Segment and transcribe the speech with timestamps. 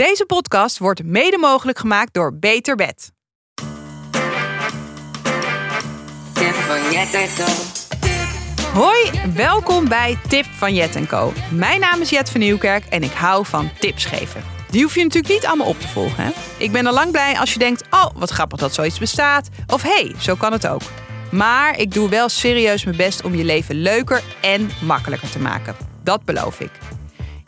[0.00, 3.12] Deze podcast wordt mede mogelijk gemaakt door Beter Bed.
[6.32, 7.52] Tip van Jet en Co.
[8.80, 11.32] Hoi, welkom bij Tip van Jet Co.
[11.50, 14.42] Mijn naam is Jet van Nieuwkerk en ik hou van tips geven.
[14.70, 16.24] Die hoef je natuurlijk niet allemaal op te volgen.
[16.24, 16.30] Hè?
[16.58, 19.48] Ik ben al lang blij als je denkt, oh wat grappig dat zoiets bestaat.
[19.66, 20.82] Of hey, zo kan het ook.
[21.30, 25.76] Maar ik doe wel serieus mijn best om je leven leuker en makkelijker te maken.
[26.02, 26.70] Dat beloof ik.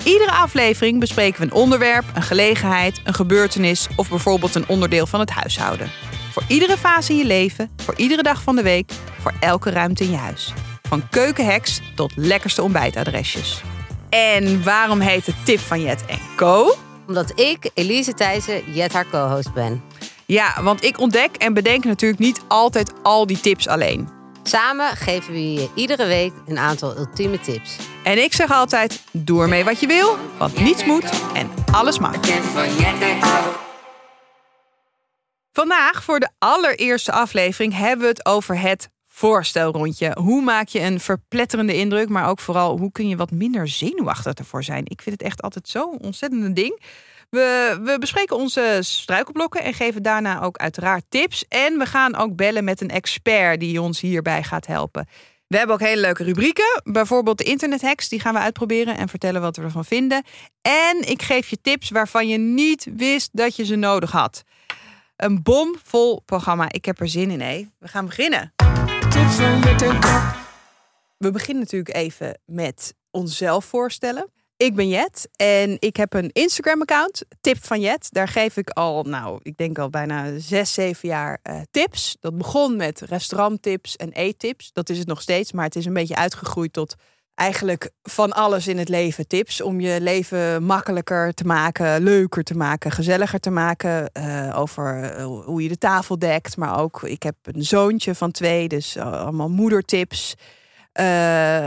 [0.05, 5.21] Iedere aflevering bespreken we een onderwerp, een gelegenheid, een gebeurtenis of bijvoorbeeld een onderdeel van
[5.21, 5.91] het huishouden.
[6.33, 10.05] Voor iedere fase in je leven, voor iedere dag van de week, voor elke ruimte
[10.05, 10.53] in je huis.
[10.83, 13.63] Van keukenhacks tot lekkerste ontbijtadresjes.
[14.09, 16.05] En waarom heet het Tip van Jet
[16.37, 16.75] Co?
[17.07, 19.83] Omdat ik, Elise Thijssen, Jet haar co-host ben.
[20.27, 24.09] Ja, want ik ontdek en bedenk natuurlijk niet altijd al die tips alleen.
[24.43, 27.77] Samen geven we je iedere week een aantal ultieme tips.
[28.05, 32.15] En ik zeg altijd: doe ermee wat je wil, want niets moet en alles mag.
[35.53, 40.17] Vandaag, voor de allereerste aflevering, hebben we het over het voorstelrondje.
[40.21, 44.35] Hoe maak je een verpletterende indruk, maar ook vooral hoe kun je wat minder zenuwachtig
[44.35, 44.85] ervoor zijn?
[44.85, 46.83] Ik vind het echt altijd zo'n ontzettende ding.
[47.33, 51.45] We, we bespreken onze struikelblokken en geven daarna ook uiteraard tips.
[51.49, 55.09] En we gaan ook bellen met een expert die ons hierbij gaat helpen.
[55.47, 56.83] We hebben ook hele leuke rubrieken.
[56.85, 60.25] Bijvoorbeeld de internethacks, die gaan we uitproberen en vertellen wat we ervan vinden.
[60.63, 64.43] En ik geef je tips waarvan je niet wist dat je ze nodig had.
[65.17, 66.73] Een bomvol programma.
[66.73, 67.69] Ik heb er zin in, hé.
[67.79, 68.53] We gaan beginnen.
[71.19, 74.31] We beginnen natuurlijk even met onszelf voorstellen.
[74.63, 78.09] Ik ben Jet en ik heb een Instagram-account, Tip van Jet.
[78.11, 82.17] Daar geef ik al, nou, ik denk al bijna zes, zeven jaar eh, tips.
[82.21, 84.73] Dat begon met restauranttips en eettips.
[84.73, 86.95] Dat is het nog steeds, maar het is een beetje uitgegroeid tot
[87.35, 89.61] eigenlijk van alles in het leven tips.
[89.61, 94.13] Om je leven makkelijker te maken, leuker te maken, gezelliger te maken.
[94.13, 96.57] eh, over eh, hoe je de tafel dekt.
[96.57, 100.35] Maar ook, ik heb een zoontje van twee, dus allemaal moedertips.
[100.93, 101.67] Eh,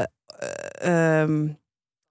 [0.71, 1.47] ehm,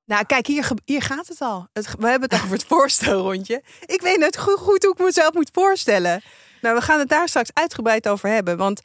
[0.05, 1.67] nou, kijk, hier, hier gaat het al.
[1.73, 3.63] Het, we hebben het over het voorstelrondje.
[3.87, 6.23] Ik weet net goed, goed hoe ik mezelf moet voorstellen.
[6.61, 8.57] Nou, we gaan het daar straks uitgebreid over hebben.
[8.57, 8.81] Want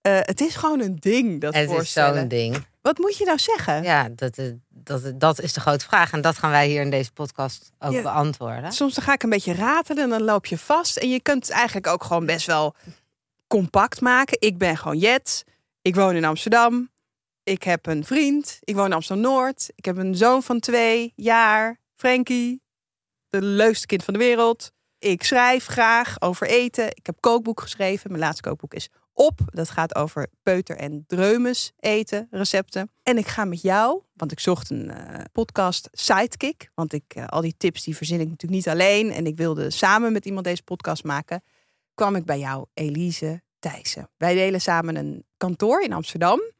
[0.00, 2.18] eh, het is gewoon een ding, dat Het is voorstellen.
[2.18, 2.64] zo'n ding.
[2.82, 3.82] Wat moet je nou zeggen?
[3.82, 6.12] Ja, dat, is- dat, dat is de grote vraag.
[6.12, 8.02] En dat gaan wij hier in deze podcast ook Ja.
[8.02, 8.72] beantwoorden.
[8.72, 10.96] Soms dan ga ik een beetje ratelen en dan loop je vast.
[10.96, 12.74] En je kunt het eigenlijk ook gewoon best wel
[13.46, 14.36] compact maken.
[14.40, 15.44] Ik ben gewoon Jet.
[15.82, 16.90] Ik woon in Amsterdam.
[17.46, 18.58] Ik heb een vriend.
[18.60, 19.70] Ik woon in Amsterdam-Noord.
[19.74, 21.80] Ik heb een zoon van twee jaar.
[21.94, 22.62] Frankie.
[23.28, 24.72] De leukste kind van de wereld.
[24.98, 26.86] Ik schrijf graag over eten.
[26.86, 28.10] Ik heb kookboek geschreven.
[28.10, 29.40] Mijn laatste kookboek is op.
[29.44, 32.90] Dat gaat over peuter en dreumes eten, recepten.
[33.02, 36.70] En ik ga met jou, want ik zocht een eh, podcast sidekick.
[36.74, 39.12] Want ik, eh, al die tips die verzin ik natuurlijk niet alleen.
[39.12, 41.42] En ik wilde samen met iemand deze podcast maken.
[41.94, 44.10] Kwam ik bij jou, Elise Thijssen.
[44.16, 46.54] Wij delen samen een kantoor in Amsterdam.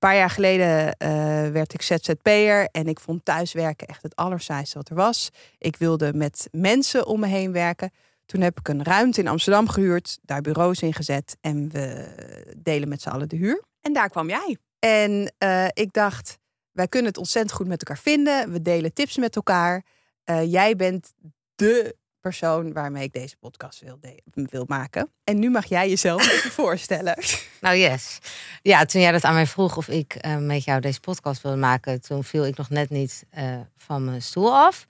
[0.00, 1.10] Een paar jaar geleden eh,
[1.50, 5.30] werd ik ZZP'er en ik vond thuiswerken echt het allersaaiste wat er was.
[5.58, 7.90] Ik wilde met mensen om me heen werken.
[8.26, 12.12] Toen heb ik een ruimte in Amsterdam gehuurd, daar bureaus in gezet en we
[12.56, 13.62] delen met z'n allen de huur.
[13.80, 14.56] En daar kwam jij.
[14.78, 16.38] En eh, ik dacht,
[16.72, 18.52] wij kunnen het ontzettend goed met elkaar vinden.
[18.52, 19.84] We delen tips met elkaar.
[20.24, 21.12] Eh, jij bent
[21.54, 23.98] de persoon waarmee ik deze podcast wil,
[24.32, 25.10] wil maken.
[25.24, 27.18] En nu mag jij jezelf even voorstellen.
[27.60, 28.18] Nou, yes.
[28.62, 31.58] Ja, toen jij dat aan mij vroeg of ik eh, met jou deze podcast wilde
[31.58, 34.86] maken, toen viel ik nog net niet eh, van mijn stoel af.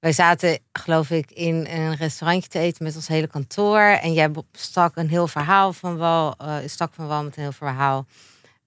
[0.00, 3.80] Wij zaten, geloof ik, in een restaurantje te eten met ons hele kantoor.
[3.80, 7.52] En jij stak een heel verhaal van wal, eh, stak van wal met een heel
[7.52, 8.06] verhaal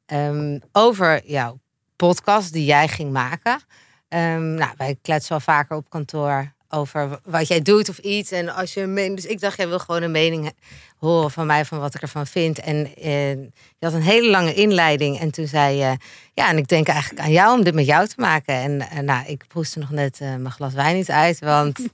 [0.05, 1.59] ehm, over jouw
[1.95, 3.61] podcast die jij ging maken.
[4.07, 8.31] Ehm, nou, wij kletsen wel vaker op kantoor over wat jij doet of iets.
[8.31, 10.51] En als je een mening, dus ik dacht, jij wil gewoon een mening
[10.97, 12.59] horen van mij van wat ik ervan vind.
[12.59, 15.19] En eh, je had een hele lange inleiding.
[15.19, 15.97] En toen zei je,
[16.33, 18.55] ja, en ik denk eigenlijk aan jou om dit met jou te maken.
[18.55, 21.79] En eh, nou, ik proestte nog net eh, mijn glas wijn niet uit, want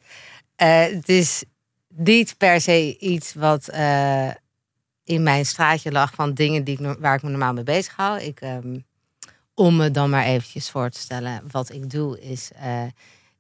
[0.56, 1.44] eh, het is
[1.96, 4.29] niet per se iets wat eh,
[5.03, 8.22] in mijn straatje lag van dingen die ik, waar ik me normaal mee bezig hou.
[8.22, 8.78] Ik, ehm,
[9.53, 12.52] om me dan maar eventjes voor te stellen, wat ik doe is,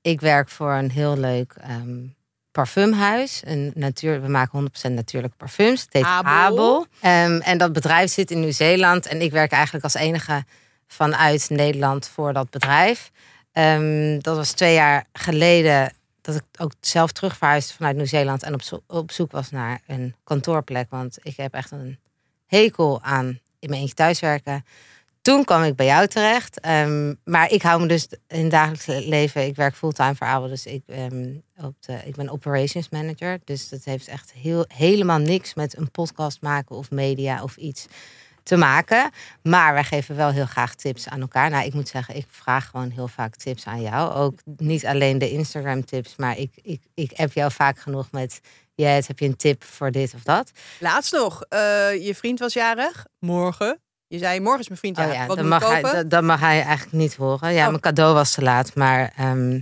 [0.03, 1.97] ik werk voor een heel leuk ehm,
[2.51, 3.41] parfumhuis.
[3.45, 5.81] Een natuur, we maken 100% natuurlijke parfums.
[5.81, 6.31] Het heet Abel.
[6.31, 6.85] Abel.
[7.01, 9.05] Ehm, en dat bedrijf zit in Nieuw-Zeeland.
[9.05, 10.43] En ik werk eigenlijk als enige
[10.87, 13.11] vanuit Nederland voor dat bedrijf.
[13.51, 18.43] Ehm, dat was twee jaar geleden dat ik ook zelf terug verhuisde vanuit Nieuw-Zeeland.
[18.43, 20.89] En op, zo- op zoek was naar een kantoorplek.
[20.89, 21.99] Want ik heb echt een
[22.45, 24.65] hekel aan in mijn eentje thuiswerken.
[25.23, 26.59] Toen kwam ik bij jou terecht.
[26.59, 29.45] Ehm, maar ik hou me dus in het dagelijks leven.
[29.45, 30.47] Ik werk fulltime voor Abel.
[30.47, 33.39] Dus ik, ehm, op de, ik ben operations manager.
[33.43, 37.85] Dus dat heeft echt heel, helemaal niks met een podcast maken of media of iets
[38.43, 39.11] te maken.
[39.43, 41.49] Maar wij geven wel heel graag tips aan elkaar.
[41.49, 44.13] Nou, ik moet zeggen, ik vraag gewoon heel vaak tips aan jou.
[44.13, 48.39] Ook niet alleen de Instagram tips, maar ik, ik, ik heb jou vaak genoeg met...
[48.75, 50.51] Ja, heb je een tip voor dit of dat?
[50.79, 51.59] Laatst nog, eh,
[52.05, 53.05] je vriend was jarig.
[53.19, 53.82] Morgen.
[54.13, 55.97] Je zei, morgen is mijn vriend Oh ja, Wat dat moet ik mag, hij, kopen?
[55.97, 57.53] dat, dat mag hij eigenlijk niet horen.
[57.53, 57.69] Ja, Oh.
[57.69, 59.11] mijn cadeau was te laat, maar...
[59.17, 59.59] ehm,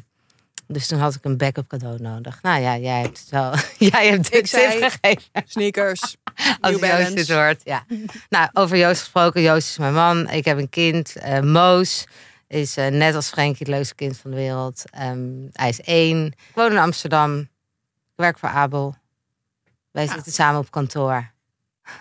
[0.67, 2.41] dus toen had ik een backup cadeau nodig.
[2.41, 3.53] Nou ja, jij hebt het wel.
[3.91, 5.21] jij hebt tip gegeven.
[5.45, 6.01] Sneakers,
[6.61, 7.61] Als New Joost dit hoort.
[7.63, 7.85] Ja.
[8.29, 9.41] nou, over Joost gesproken.
[9.41, 10.29] Joost is mijn man.
[10.29, 11.15] Ik heb een kind.
[11.15, 12.07] eh, Moos
[12.47, 14.83] is eh, net als Frenkie het leukste kind van de wereld.
[14.91, 16.25] Ehm, hij is één.
[16.27, 17.39] Ik woon in Amsterdam.
[17.39, 17.47] Ik
[18.15, 18.95] werk voor Abel.
[19.91, 20.13] Wij Ja.
[20.13, 21.31] zitten samen op kantoor.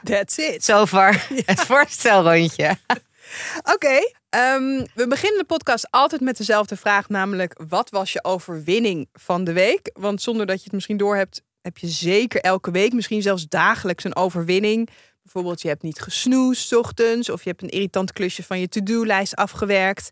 [0.04, 0.64] That's it.
[0.64, 2.76] Zover het voorstelrondje.
[3.74, 3.98] Oké,
[4.28, 9.44] ehm, we beginnen de podcast altijd met dezelfde vraag, namelijk wat was je overwinning van
[9.44, 9.90] de week?
[9.92, 14.04] Want zonder dat je het misschien doorhebt, heb je zeker elke week, misschien zelfs dagelijks
[14.04, 14.88] een overwinning.
[15.22, 18.68] Bijvoorbeeld, je hebt niet gesnoest 's ochtends, of je hebt een irritant klusje van je
[18.68, 20.10] to-do-lijst afgewerkt.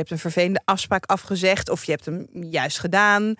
[0.00, 3.34] Je hebt een vervelende afspraak afgezegd, of je hebt hem juist gedaan.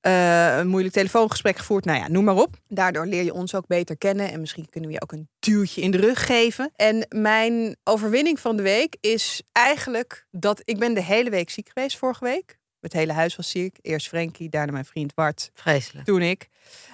[0.00, 1.84] Eh, een moeilijk telefoongesprek gevoerd.
[1.84, 2.56] Nou ja, noem maar op.
[2.68, 4.32] Daardoor leer je ons ook beter kennen.
[4.32, 6.70] En misschien kunnen we je ook een duwtje in de rug geven.
[6.76, 11.70] En mijn overwinning van de week is eigenlijk dat ik ben de hele week ziek
[11.74, 12.58] geweest vorige week.
[12.80, 13.78] Het hele huis was ziek.
[13.80, 16.06] Eerst Frenkie, daarna mijn vriend Bart, Vreselijk.
[16.06, 16.48] toen ik.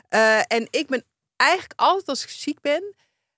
[0.08, 1.04] Eh, en ik ben
[1.36, 2.94] eigenlijk altijd als ik ziek ben,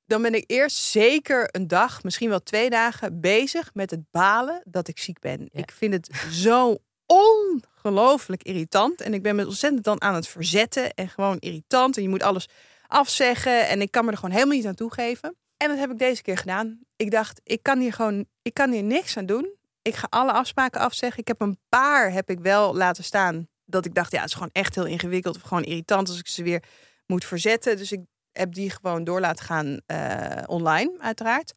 [0.08, 4.62] dan ben ik eerst zeker een dag, misschien wel twee dagen bezig met het balen
[4.64, 5.48] dat ik ziek ben.
[5.52, 5.60] Ja.
[5.60, 6.76] Ik vind het zo
[7.06, 9.00] ongelooflijk irritant.
[9.00, 11.96] En ik ben me ontzettend dan aan het verzetten en gewoon irritant.
[11.96, 12.48] En je moet alles
[12.86, 15.36] afzeggen en ik kan me er gewoon helemaal niet aan toegeven.
[15.56, 16.78] En dat heb ik deze keer gedaan.
[16.96, 19.56] Ik dacht, ik kan hier gewoon, ik kan hier niks aan doen.
[19.82, 21.20] Ik ga alle afspraken afzeggen.
[21.20, 23.48] Ik heb een paar heb ik wel laten staan.
[23.64, 26.28] Dat ik dacht, ja, het is gewoon echt heel ingewikkeld of gewoon irritant als ik
[26.28, 26.62] ze weer
[27.06, 27.76] moet verzetten.
[27.76, 28.00] Dus ik
[28.38, 31.52] heb die gewoon door laten gaan eh, online, uiteraard.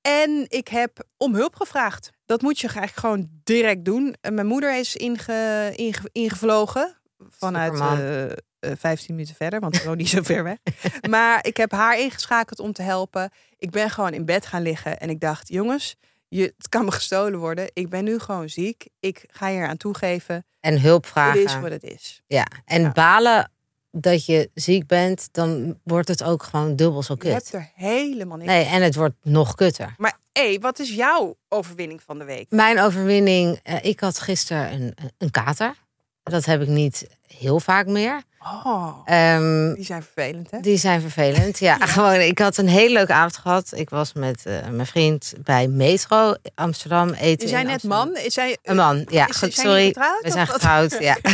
[0.00, 2.10] En ik heb om hulp gevraagd.
[2.26, 4.14] Dat moet je eigenlijk gewoon direct doen.
[4.20, 6.96] En mijn moeder is inge, inge- ingevlogen
[7.28, 7.98] vanuit Superman.
[7.98, 8.36] eh, eh,
[8.78, 10.56] 15 minuten verder, want ze woont niet zo ver weg.
[11.10, 13.30] Maar ik heb haar ingeschakeld om te helpen.
[13.58, 15.96] Ik ben gewoon in bed gaan liggen en ik dacht, jongens,
[16.28, 17.70] je, het kan me gestolen worden.
[17.72, 18.88] Ik ben nu gewoon ziek.
[19.00, 20.44] Ik ga hier aan toegeven.
[20.60, 21.44] En hulp Het vragen.
[21.44, 22.22] is wat het is.
[22.26, 22.90] Ja, en Ja.
[22.92, 23.50] balen
[23.92, 27.32] dat je ziek bent, dan wordt het ook gewoon dubbel zo Je kut.
[27.32, 29.94] hebt er helemaal niks Nee, en het wordt nog kutter.
[29.98, 32.46] Maar hé, wat is jouw overwinning van de week?
[32.50, 35.74] Mijn overwinning, eh, ik had gisteren een, een kater.
[36.22, 38.22] Dat heb ik niet heel vaak meer.
[38.64, 40.60] Oh, Ehm, die zijn vervelend, hè?
[40.60, 41.58] die zijn vervelend.
[41.58, 42.20] Ja, gewoon.
[42.20, 43.72] Ik had een hele leuke avond gehad.
[43.74, 47.46] Ik was met eh, mijn vriend bij Metro Amsterdam eten.
[47.46, 47.98] Je zei net Amsterdam.
[48.12, 48.16] man.
[48.16, 49.28] Is zij, Een man, ja.
[49.28, 49.90] Is- goed, sorry.
[50.20, 50.96] We zijn getrouwd.
[51.00, 51.16] Ja.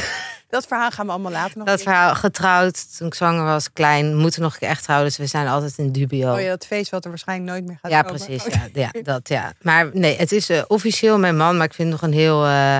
[0.56, 4.16] Dat verhaal gaan we allemaal later nog Dat verhaal getrouwd toen ik zwanger was, klein.
[4.16, 5.08] Moeten nog een keer echt trouwen.
[5.08, 6.32] Dus we zijn altijd in dubio.
[6.34, 8.16] Oh ja, dat feest wat er waarschijnlijk nooit meer gaat Ja, komen.
[8.24, 8.44] precies.
[8.46, 9.52] Oh, Ja, ja, dat, ja.
[9.62, 12.44] Maar nee, het is eh, officieel mijn man, maar ik vind het nog een heel
[12.46, 12.78] eh,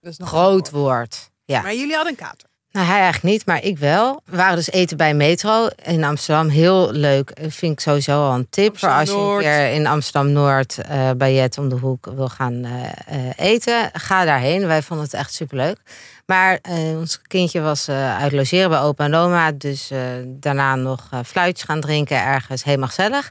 [0.00, 0.70] nog groot een woord.
[0.70, 1.30] woord.
[1.44, 1.60] Ja.
[1.62, 2.48] Maar jullie hadden een kater.
[2.74, 4.20] Nou, hij eigenlijk niet, maar ik wel.
[4.24, 6.48] We waren dus eten bij Metro in Amsterdam.
[6.48, 7.32] Heel leuk.
[7.40, 9.44] Vind ik sowieso al een tip voor als je een Amsterdam-Noord.
[9.44, 13.90] keer in Amsterdam-Noord eh, bij Jet om de hoek wil gaan eh, eh, eten.
[13.92, 14.66] Ga daarheen.
[14.66, 15.78] Wij vonden het echt superleuk.
[16.26, 16.58] Maar
[16.96, 19.52] ons kindje was uit logeren bij opa en oma.
[19.52, 19.90] Dus
[20.26, 22.64] daarna nog fluitjes gaan drinken ergens.
[22.64, 23.30] Helemaal gezellig.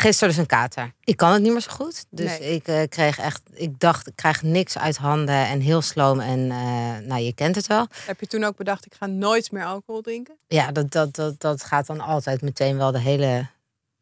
[0.00, 0.92] Gisteren dus een kater.
[1.04, 2.04] Ik kan het niet meer zo goed.
[2.10, 2.54] Dus Nee.
[2.54, 6.20] ik eh, kreeg echt, ik dacht, ik krijg niks uit handen en heel sloom.
[6.20, 7.86] En eh, nou, je kent het wel.
[8.06, 10.34] Heb je toen ook bedacht, ik ga nooit meer alcohol drinken?
[10.48, 13.46] Ja, dat, dat, dat, dat gaat dan altijd meteen wel de hele,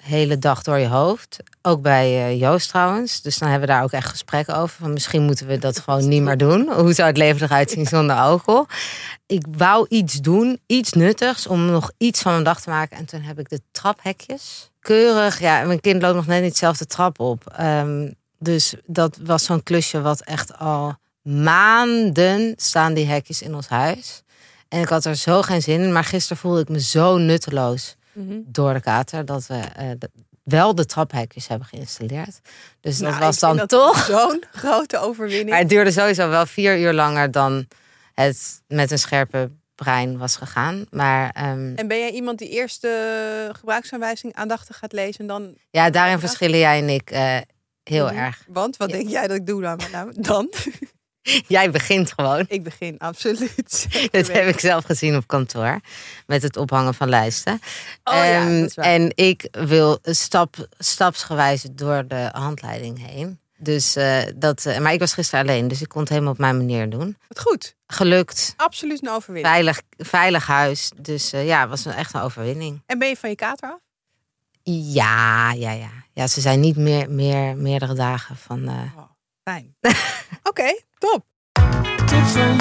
[0.03, 1.37] hele dag door je hoofd.
[1.63, 3.23] Ook bij eh, Joost trouwens.
[3.23, 4.77] Dus dan hebben we daar ook echt gesprekken over.
[4.81, 6.69] Van misschien moeten we dat gewoon niet meer doen.
[6.83, 8.67] Hoe zou het leven eruit zien zonder alcohol?
[9.27, 12.97] Ik wou iets doen, iets nuttigs, om nog iets van mijn dag te maken.
[12.97, 14.71] En toen heb ik de traphekjes.
[14.81, 17.53] Keurig, ja, mijn kind loopt nog net niet zelf de trap op.
[17.57, 23.69] Ehm, dus dat was zo'n klusje wat echt al maanden staan die hekjes in ons
[23.69, 24.23] huis.
[24.69, 25.93] En ik had er zo geen zin in.
[25.93, 27.97] Maar gisteren voelde ik me zo nutteloos
[28.47, 29.25] door de kater.
[29.25, 30.11] Dat we eh, de-
[30.43, 32.41] wel de traphekjes hebben geïnstalleerd.
[32.81, 34.05] Dus dat Nou, was dan dat toch...
[34.05, 35.49] Zo'n grote overwinning.
[35.51, 37.67] Maar het duurde sowieso wel vier uur langer dan
[38.15, 40.85] het met een scherpe brein was gegaan.
[40.91, 45.55] Maar ehm, En ben jij iemand die eerst de gebruiksaanwijzing aandachtig gaat lezen en dan...
[45.71, 47.37] ja, daarin verschillen jij en ik eh,
[47.83, 48.17] heel Mhm.
[48.17, 48.45] erg.
[48.49, 48.97] Want, wat Ja.
[48.97, 49.81] denk jij dat ik doe dan?
[49.93, 50.49] Nou, dan?
[51.47, 52.45] Jij begint gewoon.
[52.49, 53.87] ik begin, absoluut.
[54.11, 55.81] Dat heb ik zelf gezien op kantoor.
[56.27, 57.61] Met het ophangen van lijsten.
[58.05, 63.41] Oh ja, Ehm, en ik wil stap, stapsgewijs door de handleiding heen.
[63.61, 66.39] Dus eh, dat, eh, maar ik was gisteren alleen, dus ik kon het helemaal op
[66.39, 67.17] mijn manier doen.
[67.29, 67.77] Wat goed.
[67.87, 69.55] Gelukt, Absoluut een overwinning.
[69.55, 70.91] veilig, veilig huis.
[70.97, 72.83] Dus eh, ja, het was een, echt een overwinning.
[72.87, 73.79] En ben je van je kater af?
[74.73, 75.91] Ja, ja, ja.
[76.13, 78.69] Ja, ze zijn niet meer, meer meerdere dagen van.
[78.69, 78.83] eh,
[79.45, 79.77] Fijn.
[80.51, 81.25] Oké, top.
[82.07, 82.57] Tips en.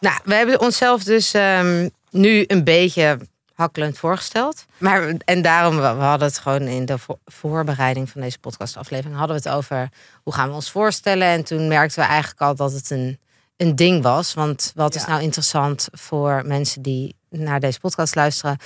[0.00, 3.18] Nou, we hebben onszelf dus ehm, nu een beetje
[3.54, 4.64] hakkelend voorgesteld.
[4.78, 9.16] Maar, en daarom, we we hadden het gewoon in de vo- voorbereiding van deze podcastaflevering...
[9.16, 9.88] hadden we het over
[10.22, 11.26] hoe gaan we ons voorstellen.
[11.26, 13.18] En toen merkten we eigenlijk al dat het een,
[13.56, 14.34] een ding was.
[14.34, 18.56] Want wat is nou interessant voor mensen die naar deze podcast luisteren...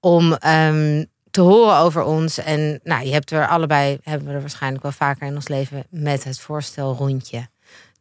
[0.00, 2.38] om ehm, te horen over ons.
[2.38, 5.86] En nou, je hebt er allebei, hebben we er waarschijnlijk wel vaker in ons leven...
[5.90, 7.50] met het voorstel rondje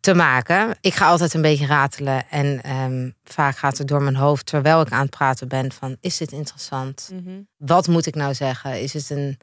[0.02, 0.78] te maken.
[0.82, 4.82] Ik ga altijd een beetje ratelen en ehm, vaak gaat het door mijn hoofd terwijl
[4.82, 7.12] ik aan het praten ben van is dit interessant?
[7.58, 8.82] Wat moet ik nou zeggen?
[8.82, 9.40] Is het een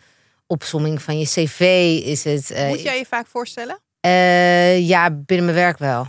[0.46, 1.60] opsomming van je cv?
[2.04, 3.78] Is het eh, Moet jij je vaak voorstellen?
[4.00, 6.06] eh, ja binnen mijn werk wel.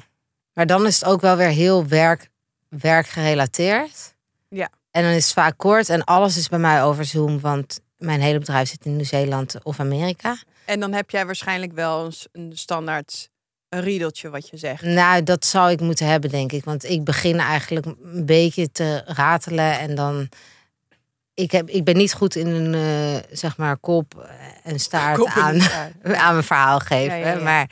[0.53, 2.29] Maar dan is het ook wel weer heel werk,
[2.69, 4.15] werkgerelateerd.
[4.49, 4.69] Ja.
[4.91, 8.21] En dan is het vaak kort en alles is bij mij over Zoom, want mijn
[8.21, 10.37] hele bedrijf zit in Nieuw-Zeeland of Amerika.
[10.65, 13.29] En dan heb jij waarschijnlijk wel een standaard
[13.69, 14.83] een riedeltje wat je zegt.
[14.83, 16.63] Nou, dat zou ik moeten hebben, denk ik.
[16.63, 20.29] Want ik begin eigenlijk een beetje te ratelen en dan.
[21.33, 24.29] Ik, heb, ik ben niet goed in een, eh, zeg maar, kop
[24.63, 25.93] en staart Kop aan, staart.
[26.25, 27.17] aan mijn verhaal geven.
[27.19, 27.43] Ja, ja, ja.
[27.43, 27.69] Maar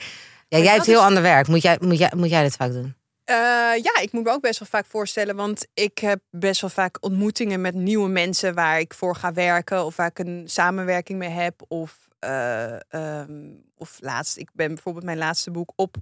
[0.47, 1.47] ja, jij hebt heel is- ander werk.
[1.47, 2.95] Moet jij, moet, jij, moet jij dit vaak doen?
[3.23, 3.35] Eh,
[3.83, 6.97] ja, ik moet me ook best wel vaak voorstellen, want ik heb best wel vaak
[6.99, 11.29] ontmoetingen met nieuwe mensen waar ik voor ga werken of waar ik een samenwerking mee
[11.29, 11.61] heb.
[11.67, 15.95] Of, eh, ehm, of laatst, ik ben bijvoorbeeld mijn laatste boek op,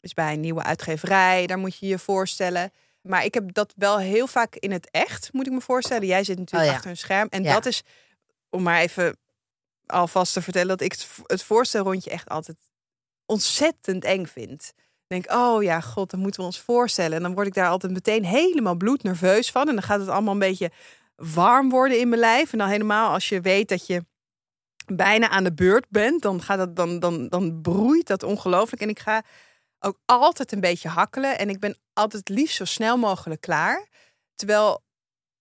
[0.00, 1.46] is bij een nieuwe uitgeverij.
[1.46, 2.70] Daar moet je je voorstellen.
[3.02, 6.06] Maar ik heb dat wel heel vaak in het echt, moet ik me voorstellen.
[6.06, 6.74] Jij zit natuurlijk Oh ja.
[6.76, 7.28] achter een scherm.
[7.30, 7.52] En Ja.
[7.52, 7.82] dat is,
[8.50, 9.16] om maar even
[9.86, 12.56] alvast te vertellen, dat ik het, het voorstelrondje echt altijd
[13.26, 14.72] ontzettend eng vind.
[14.76, 17.16] Ik denk, oh ja, god, dan moeten we ons voorstellen.
[17.16, 19.68] En dan word ik daar altijd meteen helemaal bloednerveus van.
[19.68, 20.70] En dan gaat het allemaal een beetje
[21.16, 22.52] warm worden in mijn lijf.
[22.52, 24.04] En dan helemaal als je weet dat je
[24.86, 28.82] bijna aan de beurt bent, dan, gaat het, dan, dan, dan broeit dat ongelooflijk.
[28.82, 29.22] En ik ga
[29.80, 31.38] ook altijd een beetje hakkelen.
[31.38, 33.86] En ik ben altijd liefst zo snel mogelijk klaar.
[34.34, 34.84] Terwijl,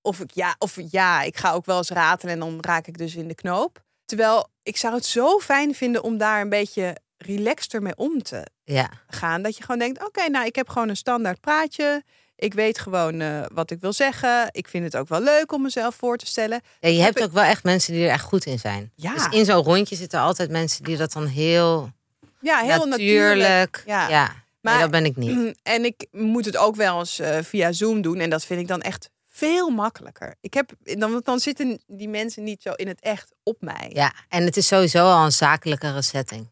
[0.02, 2.98] of ik ja, of ja, ik ga ook wel eens ratelen en dan raak ik
[2.98, 3.84] dus in de knoop.
[4.06, 8.48] Terwijl ik zou het zo fijn vinden om daar een beetje relaxter mee om te
[8.64, 8.90] Ja.
[9.08, 9.42] gaan.
[9.42, 12.04] Dat je gewoon denkt, oké, nou, ik heb gewoon een standaard praatje.
[12.38, 14.48] Ik weet gewoon eh, wat ik wil zeggen.
[14.52, 16.62] Ik vind het ook wel leuk om mezelf voor te stellen.
[16.80, 18.92] ja je heb hebt ook wel echt mensen die er echt goed in zijn.
[18.96, 19.14] Ja.
[19.14, 21.92] Dus in zo'n rondje zitten altijd mensen die dat dan heel,
[22.40, 23.40] Ja, heel natuurlijk.
[23.40, 23.84] natuurlijk.
[23.86, 24.10] Ja.
[24.10, 24.44] Ja.
[24.62, 25.56] Maar- nee, dat ben ik niet.
[25.64, 28.20] En ik moet het ook wel eens eh, via Zoom doen.
[28.20, 30.36] En dat vind ik dan echt veel makkelijker.
[30.42, 33.90] Ik heb, dan, dan zitten die mensen niet zo in het echt op mij.
[33.94, 36.50] Ja, en het is sowieso al een zakelijkere setting.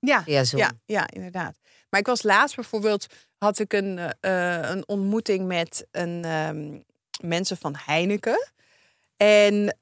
[0.00, 0.22] ja.
[0.22, 0.60] Via Zoom.
[0.60, 1.56] Ja, ja, inderdaad.
[1.92, 3.06] Maar ik was laatst bijvoorbeeld,
[3.38, 6.78] had ik een, eh, eh, een ontmoeting met een, ehm,
[7.28, 8.50] mensen van Heineken.
[9.16, 9.76] En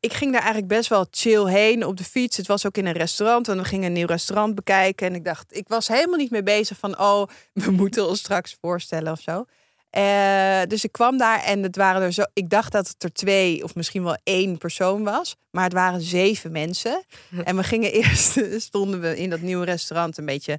[0.00, 2.36] ik ging daar eigenlijk best wel chill heen op de fiets.
[2.36, 5.06] Het was ook in een restaurant en we gingen een nieuw restaurant bekijken.
[5.06, 7.26] En ik dacht, ik was helemaal niet mee bezig van, oh,
[7.64, 9.44] we moeten ons straks voorstellen of zo.
[9.90, 12.22] Eh, dus ik kwam daar en het waren er zo.
[12.32, 16.00] Ik dacht dat het er twee of misschien wel één persoon was, maar het waren
[16.00, 17.04] zeven mensen.
[17.44, 20.58] En we gingen eerst stonden we in dat nieuwe restaurant een beetje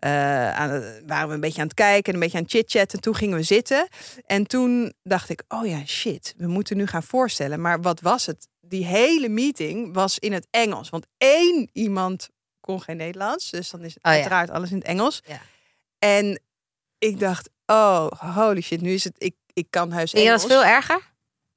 [0.00, 3.00] aan, het- waren we een beetje aan het kijken en een beetje aan het chit-chatten.
[3.00, 3.88] Toen gingen we zitten.
[4.26, 7.60] En toen dacht ik, oh ja, shit, we moeten nu gaan voorstellen.
[7.60, 8.48] Maar wat was het?
[8.60, 10.88] Die hele meeting was in het Engels.
[10.88, 12.28] Want één iemand
[12.60, 13.50] kon geen Nederlands.
[13.50, 13.98] Dus dan is ja.
[14.10, 15.22] uiteraard alles in het Engels.
[15.26, 15.40] Ja.
[15.98, 16.40] En
[16.98, 20.42] ik dacht, oh, holy shit, nu is het, ik, ik kan heus Vind je Engels.
[20.42, 21.00] dat veel erger?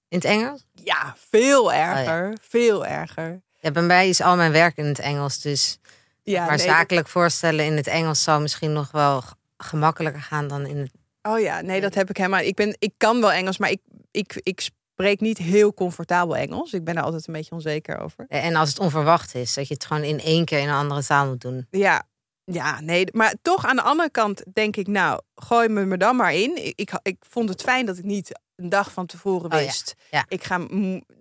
[0.07, 0.65] In het Engels?
[0.73, 2.37] Ja, veel erger.
[2.41, 3.41] Veel erger.
[3.59, 5.41] Ja, bij mij is al mijn werk in het Engels.
[5.41, 5.77] Dus
[6.23, 9.23] Ja, maar nee, zakelijk voorstellen in het Engels zou misschien nog wel
[9.57, 10.91] gemakkelijker gaan dan in het.
[11.21, 12.39] Oh ja, nee, dat heb ik helemaal.
[12.39, 16.73] Ik, ben, ik kan wel Engels, maar ik, ik, ik spreek niet heel comfortabel Engels.
[16.73, 18.25] Ik ben daar altijd een beetje onzeker over.
[18.27, 21.03] En als het onverwacht is, dat je het gewoon in één keer in een andere
[21.03, 21.67] taal moet doen.
[21.69, 22.03] Ja,
[22.43, 23.05] ja, nee.
[23.11, 26.65] Maar toch aan de andere kant denk ik, nou, gooi me me dan maar in.
[26.65, 29.65] Ik, ik, ik vond het fijn dat ik niet een dag van tevoren Oh ja,
[29.65, 29.93] wist.
[30.11, 30.25] ja.
[30.27, 30.59] Ik ga,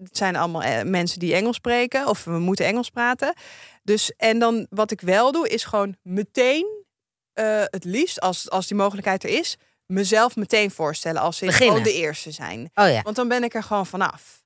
[0.02, 3.34] het zijn allemaal eh, mensen die Engels spreken of we moeten Engels praten.
[3.82, 6.84] Dus en dan wat ik wel doe is gewoon meteen
[7.32, 9.56] eh, het liefst als, als die mogelijkheid er is,
[9.86, 12.70] mezelf meteen voorstellen als ze ook de eerste zijn.
[12.74, 13.02] Oh ja.
[13.02, 14.42] Want dan ben ik er gewoon vanaf.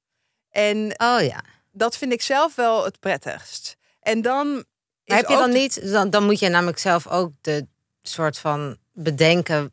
[0.50, 1.44] En Oh ja.
[1.72, 3.76] dat vind ik zelf wel het prettigst.
[4.00, 4.64] En dan.
[5.04, 7.66] Is heb je dan de- niet, dan, dan moet je namelijk zelf ook de
[8.02, 9.72] soort van bedenken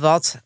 [0.00, 0.36] wat.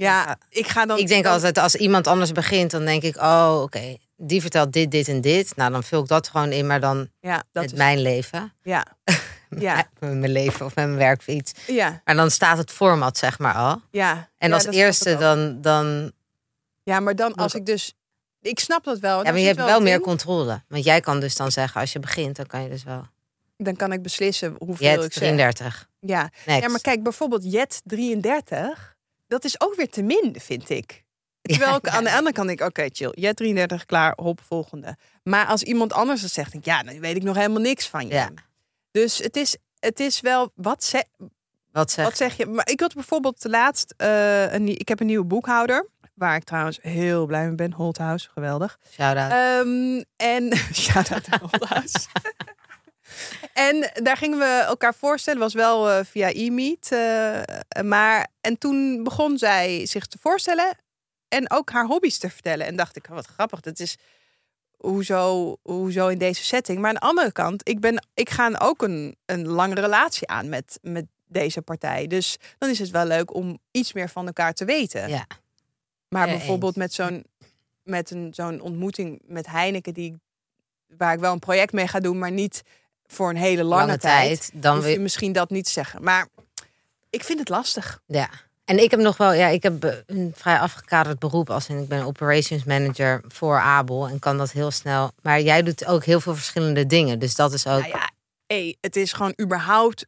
[0.00, 0.98] Ja, ik ga dan.
[0.98, 4.90] ik denk altijd, als iemand anders begint, dan denk ik, oh oké, die vertelt dit,
[4.90, 5.56] dit en dit.
[5.56, 7.78] Nou, dan vul ik dat gewoon in, maar dan Ja, dat met is.
[7.78, 8.52] mijn leven.
[8.62, 8.84] Ja.
[9.58, 9.74] Ja.
[9.98, 11.52] met mijn leven of met mijn werk of iets.
[11.66, 13.80] Ja, Maar dan staat het format zeg maar al.
[13.90, 14.28] ja.
[14.38, 16.12] En als eerste dan, dan...
[16.82, 17.94] Ja, maar dan als ik dus...
[18.40, 19.24] Ik snap dat wel.
[19.24, 20.00] Ja, maar je hebt wel meer in.
[20.00, 20.62] controle.
[20.68, 23.06] Want jij kan dus dan zeggen, als je begint, dan kan je dus wel.
[23.56, 25.22] Dan kan ik beslissen hoeveel Je ik hebt zeg.
[25.22, 25.88] 33.
[26.00, 26.30] Ja.
[26.46, 26.62] Next.
[26.62, 28.96] ja, maar kijk, bijvoorbeeld Jet 33.
[29.30, 31.04] Dat is ook weer te min, vind ik.
[31.42, 33.12] Terwijl ik aan de andere kant denk, oké, chill.
[33.14, 34.96] Jet 33, klaar, hop, volgende.
[35.22, 37.88] Maar als iemand anders dat zegt, denk ik, ja, dan weet ik nog helemaal niks
[37.88, 38.14] van je.
[38.14, 38.30] Ja.
[38.90, 41.04] Dus het is, het is wel, wat, ze,
[41.72, 42.46] Wat zeg wat zeg je?
[42.46, 45.88] Maar ik had bijvoorbeeld laatst, eh, een, ik heb een nieuwe boekhouder.
[46.14, 47.72] Waar ik trouwens heel blij mee ben.
[47.72, 48.78] Holthouse, geweldig.
[48.90, 49.32] Shout-out.
[49.32, 52.06] Ehm, en shout-out Holthouse.
[53.52, 55.40] En daar gingen we elkaar voorstellen.
[55.40, 56.92] was wel eh, via e-meet.
[56.92, 60.76] eh, maar, en toen begon zij zich te voorstellen.
[61.28, 62.66] En ook haar hobby's te vertellen.
[62.66, 63.60] En dacht ik, wat grappig.
[63.60, 63.96] Dat is
[64.76, 66.78] hoezo, hoezo in deze setting.
[66.78, 70.48] Maar aan de andere kant, ik, ben, ik ga ook een, een lange relatie aan
[70.48, 72.06] met, met deze partij.
[72.06, 75.08] Dus dan is het wel leuk om iets meer van elkaar te weten.
[75.08, 75.26] ja.
[76.08, 77.24] Maar Ja, bijvoorbeeld met zo'n
[77.82, 80.20] met een zo'n ontmoeting met Heineken, die,
[80.86, 82.62] waar ik wel een project mee ga doen, maar niet
[83.12, 84.26] voor een hele lange, Lange tijd.
[84.40, 84.62] tijd.
[84.62, 86.02] Dan hoef je misschien dat niet zeggen.
[86.02, 86.28] Maar
[87.10, 88.00] ik vind het lastig.
[88.06, 88.28] ja.
[88.64, 91.88] En ik heb nog wel, ja, ik heb een vrij afgekaderd beroep als in ik
[91.88, 95.10] ben operations manager voor Abel en kan dat heel snel.
[95.22, 97.78] Maar jij doet ook heel veel verschillende dingen, dus dat is ook.
[97.80, 98.10] Nou ja,
[98.46, 100.06] hey, het is gewoon überhaupt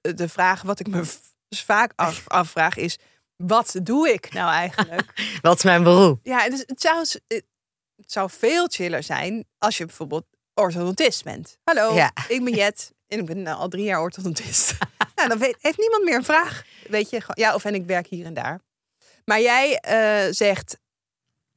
[0.00, 1.16] de vraag wat ik me v-
[1.48, 2.98] vaak af, afvraag is,
[3.36, 5.12] wat doe ik nou eigenlijk?
[5.42, 6.20] Wat is mijn beroep?
[6.22, 7.44] ja, dus het zou, het
[8.12, 11.58] zou veel chiller zijn als je bijvoorbeeld orthodontist bent.
[11.64, 12.12] Hallo, Ja.
[12.28, 14.74] ik ben Jet en ik ben al drie jaar orthodontist.
[15.16, 16.64] nou, dan weet, heeft niemand meer een vraag.
[16.88, 18.60] Weet je, ja, of en ik werk hier en daar.
[19.24, 20.78] Maar jij eh, zegt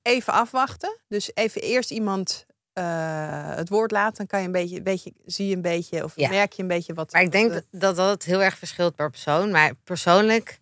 [0.01, 0.97] even afwachten.
[1.07, 4.17] Dus even eerst iemand eh, het woord laten.
[4.17, 6.29] Dan kan je een beetje, beetje zie je een beetje of Ja.
[6.29, 7.11] merk je een beetje wat.
[7.11, 9.51] Maar ik denk de- dat dat heel erg verschilt per persoon.
[9.51, 10.59] Maar persoonlijk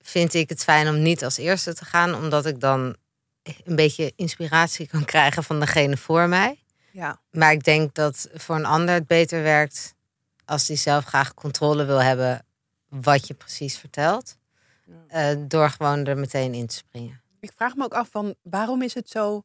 [0.00, 2.96] vind ik het fijn om niet als eerste te gaan, omdat ik dan
[3.64, 6.62] een beetje inspiratie kan krijgen van degene voor mij.
[6.96, 9.94] Ja, Maar ik denk dat voor een ander het beter werkt
[10.44, 12.44] als die zelf graag controle wil hebben
[12.88, 14.36] wat je precies vertelt.
[15.08, 17.20] eh, door gewoon er meteen in te springen.
[17.40, 19.42] ik vraag me ook af van waarom is het zo.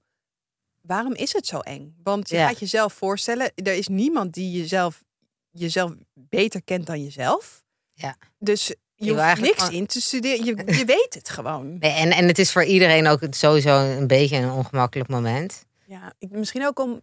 [0.81, 1.95] Waarom is het zo eng?
[2.03, 2.47] Want je Ja.
[2.47, 5.03] gaat jezelf voorstellen, er is niemand die jezelf,
[5.51, 7.63] jezelf beter kent dan jezelf.
[7.93, 8.15] Ja.
[8.39, 10.45] Dus je, hoeft niks gewoon- in te studeren.
[10.45, 11.77] Je, je weet het gewoon.
[11.79, 15.65] Nee, en, en het is voor iedereen ook sowieso een beetje een ongemakkelijk moment.
[15.85, 17.01] Ja, ik, misschien ook om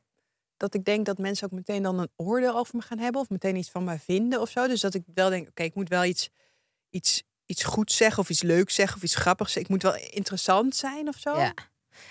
[0.58, 3.20] dat ik denk dat mensen ook meteen dan een oordeel over me gaan hebben.
[3.20, 4.66] Of meteen iets van me vinden of zo.
[4.66, 6.30] Dus dat ik wel denk, oké, ik moet wel iets,
[6.90, 8.22] iets, iets goeds zeggen.
[8.22, 8.96] Of iets leuks zeggen.
[8.96, 9.74] Of iets grappigs zeggen.
[9.74, 11.38] Ik moet wel interessant zijn of zo.
[11.38, 11.54] Ja.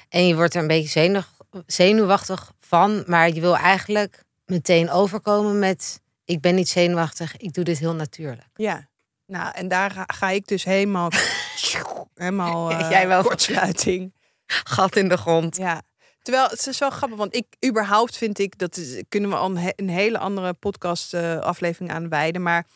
[0.10, 1.21] En je wordt er een beetje zenuw,
[1.65, 7.63] zenuwachtig van, maar je wil eigenlijk meteen overkomen met: ik ben niet zenuwachtig, ik doe
[7.63, 8.47] dit heel natuurlijk.
[8.55, 8.88] Ja.
[9.25, 11.10] Nou, en daar ga, ga ik dus helemaal...
[12.13, 13.23] helemaal eh, Jij wel.
[13.23, 14.13] kortsluiting.
[14.45, 15.57] Gat in de grond.
[15.57, 15.81] Ja.
[16.27, 19.49] Terwijl het is wel grappig, want ik überhaupt vind ik dat is, kunnen we al
[19.49, 22.67] een, he- een hele andere podcast eh, aflevering aan wijden, maar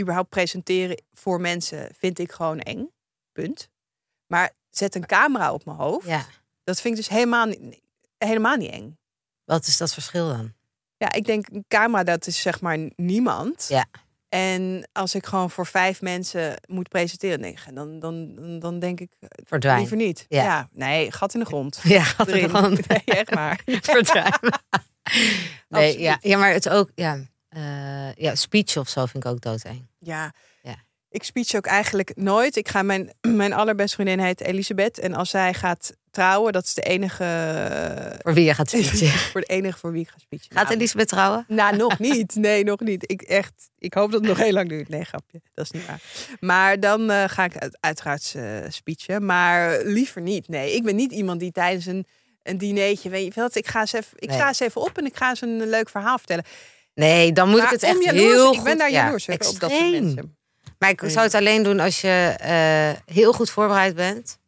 [0.00, 2.90] überhaupt presenteren voor mensen vind ik gewoon eng.
[3.32, 3.68] Punt.
[4.26, 6.24] Maar zet een camera op mijn hoofd, Ja.
[6.64, 7.80] dat vind ik dus helemaal niet,
[8.18, 8.98] helemaal niet eng.
[9.44, 10.52] Wat is dat verschil dan?
[10.96, 13.66] Ja, ik denk een camera dat is zeg maar niemand.
[13.68, 13.86] Ja.
[14.28, 19.00] En als ik gewoon voor vijf mensen moet presenteren, nee, dan, dan, dan, dan denk
[19.00, 19.78] ik eh, Verdwijn.
[19.78, 20.24] liever niet.
[20.28, 20.42] Ja.
[20.42, 20.68] Ja.
[20.72, 21.80] nee, gat in de grond.
[21.84, 22.86] Ja, gat in de grond.
[22.88, 23.60] Nee, echt maar.
[23.82, 24.32] Verdwijn.
[25.68, 26.18] Nee, ja.
[26.20, 29.86] ja, maar het ook, ja, eh, ja, speech of zo vind ik ook doodeng.
[29.98, 30.32] Ja.
[30.62, 30.76] Ja.
[31.08, 32.56] Ik speech ook eigenlijk nooit.
[32.56, 33.12] Ik ga mijn,
[33.42, 34.98] mijn allerbeste vriendin heet Elisabeth.
[34.98, 37.24] En als zij gaat trouwen, dat is de enige.
[38.22, 39.08] Voor wie je gaat speechen.
[39.32, 40.52] voor de enige voor wie ik ga speechen.
[40.56, 41.44] Gaat Nou, Elisabeth trouwen?
[41.48, 42.34] Nou, nog niet.
[42.34, 43.10] Nee, nog niet.
[43.10, 43.52] Ik echt.
[43.78, 44.88] Ik hoop dat het nog heel lang duurt.
[44.88, 45.40] Nee, grapje.
[45.54, 46.00] Dat is niet waar.
[46.40, 49.24] Maar dan eh, ga ik uit- uiteraard eh, speechen.
[49.26, 50.48] Maar liever niet.
[50.48, 52.06] Nee, ik ben niet iemand die tijdens een,
[52.42, 53.08] een dinertje.
[53.08, 53.54] Weet je wat?
[53.54, 54.12] Ik ga eens even.
[54.16, 54.36] Ik Nee.
[54.38, 56.44] sta eens even op en ik ga eens een leuk verhaal vertellen.
[56.94, 59.32] Nee, dan moet ik het echt jaloers- heel Ik ben goed- daar ja, jaloers op,
[59.34, 60.36] op dat soort mensen.
[60.78, 64.38] Maar ik zou het alleen doen als je eh, heel goed voorbereid bent.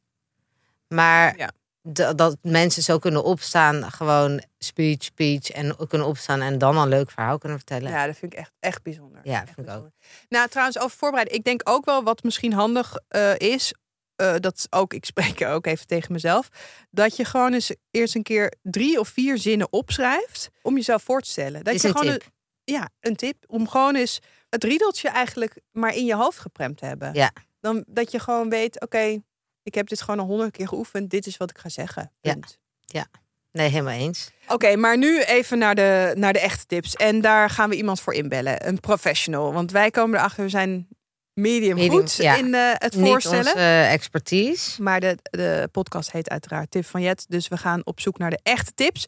[0.88, 1.50] Maar Ja.
[1.82, 6.88] Dat- dat mensen zo kunnen opstaan, gewoon speech, speech en kunnen opstaan en dan een
[6.88, 7.90] leuk verhaal kunnen vertellen.
[7.90, 9.20] Ja, dat vind ik echt, echt bijzonder.
[9.24, 9.88] Ja, Echt vind ik ook.
[10.28, 11.34] Nou, trouwens, over voorbereiden.
[11.36, 13.72] Ik denk ook wel wat misschien handig eh, is.
[14.16, 16.48] eh, dat ook, ik spreek ook even tegen mezelf.
[16.90, 20.48] Dat je gewoon eens eerst een keer drie of vier zinnen opschrijft.
[20.62, 21.64] Om jezelf voor te stellen.
[21.64, 22.22] Dat Is je een gewoon tip.
[22.22, 23.36] Een, ja, een tip.
[23.46, 27.14] Om gewoon eens het riedeltje eigenlijk maar in je hoofd gepremd te hebben.
[27.14, 27.30] Ja.
[27.60, 29.18] Dan dat je gewoon weet, oké,
[29.68, 31.10] ik heb dit gewoon al honderd keer geoefend.
[31.10, 32.12] Dit is wat ik ga zeggen.
[32.20, 32.32] Ja.
[32.32, 32.58] Punt.
[33.52, 34.30] Nee, helemaal eens.
[34.48, 36.94] Oké, maar nu even naar de, naar de echte tips.
[36.94, 38.68] En daar gaan we iemand voor inbellen.
[38.68, 39.52] Een professional.
[39.52, 40.88] Want wij komen erachter, we zijn
[41.34, 42.36] medium, Medium, goed ja.
[42.36, 43.38] in eh, het Niet voorstellen.
[43.38, 44.82] onze eh, expertise.
[44.82, 47.24] Maar de, de podcast heet uiteraard Tip van Jet.
[47.28, 49.06] Dus we gaan op zoek naar de echte tips.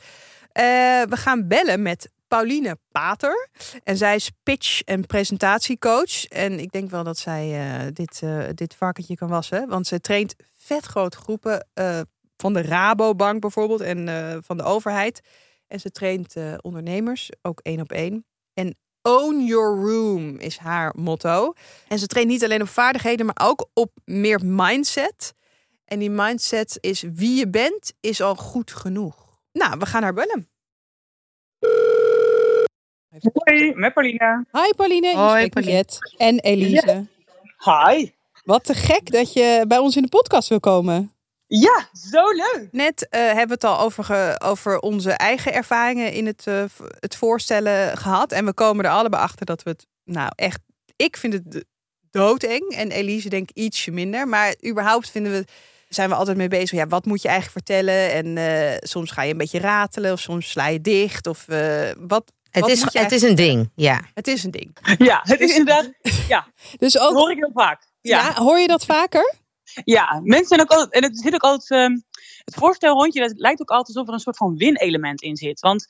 [0.53, 0.65] Eh,
[1.09, 3.49] we gaan bellen met Pauline Pater.
[3.85, 6.25] En zij is pitch- en presentatiecoach.
[6.25, 9.69] En ik denk wel dat zij eh, dit, eh, dit varkentje kan wassen.
[9.69, 12.01] Want ze traint vet grote groepen eh,
[12.37, 14.09] van de Rabobank bijvoorbeeld en
[14.45, 15.21] van de overheid.
[15.67, 18.27] En ze traint ondernemers, ook één op één.
[18.55, 21.53] En own your room is haar motto.
[21.89, 25.35] En ze traint niet alleen op vaardigheden, maar ook op meer mindset.
[25.85, 29.41] En die mindset is wie je bent, is al goed genoeg.
[29.53, 30.49] Nou, we gaan haar bellen.
[33.19, 34.45] Hoi, met Paulina.
[34.53, 35.73] Hi Pauline, Hoi, Pauline.
[35.73, 37.07] Jet en Elise.
[37.65, 38.11] Hi.
[38.45, 41.13] Wat te gek dat je bij ons in de podcast wil komen.
[41.47, 42.69] Ja, zo leuk.
[42.73, 46.65] Net eh, hebben we het al over, ge- over onze eigen ervaringen in het, eh,
[47.01, 48.33] het voorstellen gehad.
[48.33, 50.61] En we komen er allebei achter dat we het, nou echt,
[50.97, 51.65] ik vind het
[52.11, 52.71] doodeng.
[52.75, 54.29] En Elise denk ik ietsje minder.
[54.29, 55.45] Maar überhaupt vinden we,
[55.89, 56.79] zijn we altijd mee bezig.
[56.79, 58.13] Ja, wat moet je eigenlijk vertellen?
[58.13, 61.27] En eh, soms ga je een beetje ratelen of soms sla je dicht.
[61.27, 61.47] Of
[61.99, 64.01] wat, Het wat is, het is een ding, ja.
[64.15, 64.77] het is een ding.
[64.99, 65.91] Ja, het is inderdaad.
[66.79, 67.89] Dus Dat ook, hoor ik heel vaak.
[68.01, 68.43] Ja, ja.
[68.43, 69.35] hoor je dat vaker?
[69.85, 70.21] ja.
[70.23, 70.93] mensen zijn ook altijd.
[70.93, 71.71] En het zit ook altijd.
[71.71, 71.99] ehm,
[72.45, 75.61] het voorstelrondje, dat lijkt ook altijd alsof er een soort van win-element in zit.
[75.61, 75.87] Want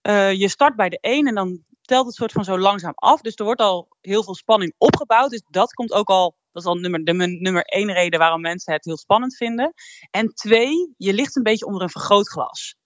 [0.00, 3.20] eh, je start bij de een en dan telt het soort van zo langzaam af.
[3.20, 5.30] Dus er wordt al heel veel spanning opgebouwd.
[5.30, 6.38] Dus dat komt ook al.
[6.52, 9.72] Dat is al nummer, de nummer één reden waarom mensen het heel spannend vinden.
[10.10, 12.76] En twee, je ligt een beetje onder een vergrootglas.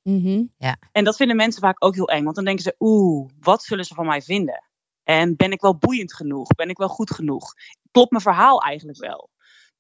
[0.93, 2.25] En dat vinden mensen vaak ook heel eng.
[2.25, 4.65] Want dan denken ze, oeh, wat zullen ze van mij vinden?
[5.03, 6.47] En ben ik wel boeiend genoeg?
[6.47, 7.53] Ben ik wel goed genoeg?
[7.91, 9.31] Klopt mijn verhaal eigenlijk wel?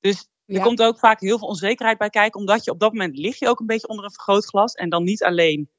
[0.01, 0.63] Dus er Ja.
[0.63, 2.41] komt ook vaak heel veel onzekerheid bij kijken.
[2.41, 4.73] Omdat je op dat moment lig je ook een beetje onder een vergrootglas.
[4.75, 5.71] En dan niet alleen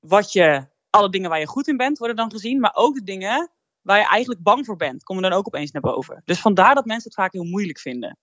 [0.00, 2.60] wat je, alle dingen waar je goed in bent, worden dan gezien.
[2.60, 3.50] Maar ook de dingen
[3.84, 6.22] waar je eigenlijk bang voor bent, komen dan ook opeens naar boven.
[6.24, 8.18] Dus vandaar dat mensen het vaak heel moeilijk vinden.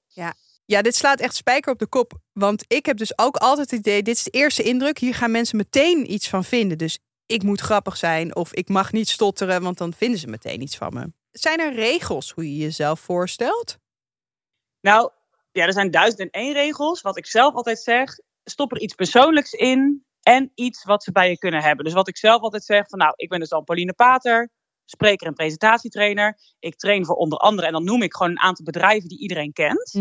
[0.66, 2.14] Ja, dit slaat echt spijker op de kop.
[2.34, 4.98] Want ik heb dus ook altijd het idee, dit is de eerste indruk.
[4.98, 6.78] Hier gaan mensen meteen iets van vinden.
[6.78, 10.62] Dus ik moet grappig zijn of ik mag niet stotteren, want dan vinden ze meteen
[10.62, 11.14] iets van me.
[11.32, 13.78] Zijn er regels hoe je jezelf voorstelt?
[14.82, 15.12] Nou,
[15.52, 17.02] ja, er zijn duizend en één regels.
[17.02, 21.30] Wat ik zelf altijd zeg, stop er iets persoonlijks in en iets wat ze bij
[21.30, 21.86] je kunnen hebben.
[21.86, 24.50] Dus wat ik zelf altijd zeg, van nou, ik ben dus dan Pauline Pater,
[24.92, 26.38] spreker en presentatietrainer.
[26.60, 29.54] Ik train voor onder andere, en dan noem ik gewoon een aantal bedrijven die iedereen
[29.54, 29.94] kent.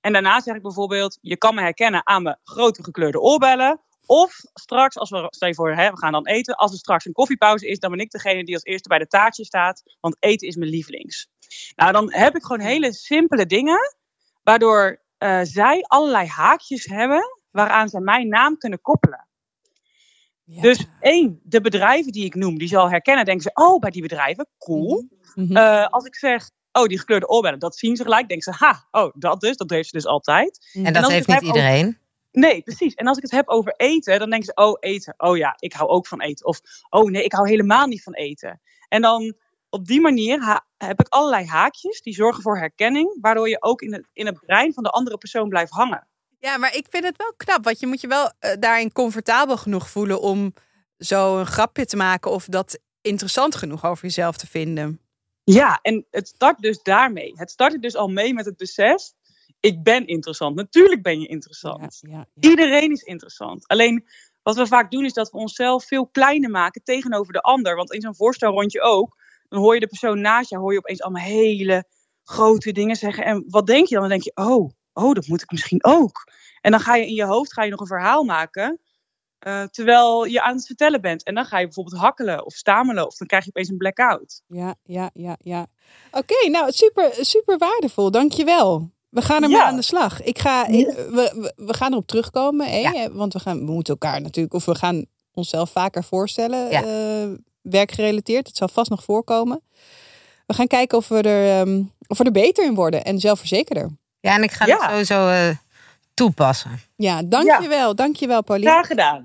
[0.00, 3.80] En daarna zeg ik bijvoorbeeld, je kan me herkennen aan mijn grote gekleurde oorbellen.
[4.06, 6.54] Of straks, als we, stel je voor, hè, we gaan dan eten.
[6.54, 9.06] Als er straks een koffiepauze is, dan ben ik degene die als eerste bij de
[9.06, 9.82] taartje staat.
[10.00, 11.28] Want eten is mijn lievelings.
[11.76, 13.96] Nou, dan heb ik gewoon hele simpele dingen.
[14.42, 19.28] Waardoor eh, zij allerlei haakjes hebben waaraan zij mijn naam kunnen koppelen.
[20.52, 20.60] Ja.
[20.60, 23.24] Dus één, de bedrijven die ik noem, die zal herkennen.
[23.24, 25.08] Denken ze, oh, bij die bedrijven, cool.
[25.34, 25.56] Mhm.
[25.56, 28.28] Eh, als ik zeg, oh, die gekleurde oorbellen, dat zien ze gelijk.
[28.28, 30.70] Denken ze, ha, oh, dat dus, dat heeft ze dus altijd.
[30.72, 31.98] En als dat heeft niet over- iedereen.
[32.32, 32.94] Nee, precies.
[32.94, 35.14] En als ik het heb over eten, dan denken ze, oh, eten.
[35.16, 36.46] Oh ja, ik hou ook van eten.
[36.46, 38.60] Of, oh nee, ik hou helemaal niet van eten.
[38.88, 39.34] En dan
[39.68, 43.92] op die manier heb ik allerlei haakjes die zorgen voor herkenning, waardoor je ook in
[43.92, 46.08] het, in het brein van de andere persoon blijft hangen.
[46.40, 49.56] Ja, maar ik vind het wel knap, want je moet je wel eh, daarin comfortabel
[49.56, 50.54] genoeg voelen om
[50.98, 55.00] zo een grapje te maken of dat interessant genoeg over jezelf te vinden.
[55.44, 57.32] Ja, en het start dus daarmee.
[57.34, 59.12] Het start er dus al mee met het besef,
[59.60, 60.56] ik ben interessant.
[60.56, 61.98] Natuurlijk ben je interessant.
[62.00, 63.68] ja, Iedereen is interessant.
[63.68, 64.06] Alleen
[64.42, 67.76] wat we vaak doen is dat we onszelf veel kleiner maken tegenover de ander.
[67.76, 69.16] Want in zo'n voorstelrondje ook,
[69.48, 71.84] dan hoor je de persoon naast je, hoor je opeens allemaal hele
[72.22, 73.24] grote dingen zeggen.
[73.24, 74.08] En wat denk je dan?
[74.08, 76.24] Dan denk je, oh, oh, dat moet ik misschien ook.
[76.60, 78.80] En dan ga je in je hoofd ga je nog een verhaal maken.
[79.38, 81.22] eh, terwijl je aan het vertellen bent.
[81.22, 83.06] En dan ga je bijvoorbeeld hakkelen of stamelen.
[83.06, 84.42] Of dan krijg je opeens een blackout.
[84.46, 85.66] Ja, ja, ja, ja.
[86.10, 88.10] Oké, nou super, super waardevol.
[88.10, 88.90] Dankjewel.
[89.08, 89.64] We gaan ermee Ja.
[89.66, 90.22] aan de slag.
[90.22, 92.76] Ik ga, ik- we, we, gaan erop terugkomen, hè?
[92.78, 93.10] Ja.
[93.12, 96.84] want we, gaan, we moeten elkaar natuurlijk, of we gaan onszelf vaker voorstellen, Ja.
[96.84, 97.28] eh,
[97.62, 98.46] werkgerelateerd.
[98.46, 99.62] Het zal vast nog voorkomen.
[100.46, 103.90] We gaan kijken of we er, ehm, of we er beter in worden en zelfverzekerder.
[104.20, 104.76] Ja, en ik ga Ja.
[104.76, 105.56] het sowieso eh,
[106.14, 106.80] toepassen.
[106.96, 107.94] Ja, dankjewel.
[107.94, 108.70] Dankjewel, Pauline.
[108.70, 109.24] Graag gedaan.